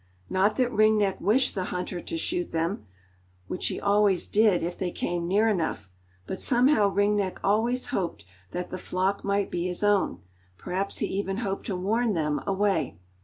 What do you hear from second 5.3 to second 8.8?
enough. But somehow Ring Neck always hoped that the